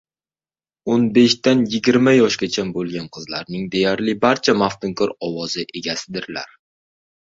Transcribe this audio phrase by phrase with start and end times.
[0.93, 6.63] •O‘n beshdan yigirma yoshgacha bo‘lgan qizlarning deyarli barchasi maftunkor ovoz egasidirlar